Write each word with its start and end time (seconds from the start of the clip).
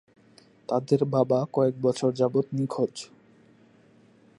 তাদের 0.69 1.01
বাবা 1.05 1.39
কয়েক 1.53 1.75
বছর 1.81 2.09
যাবৎ 2.13 2.45
নিখোঁজ। 2.53 2.95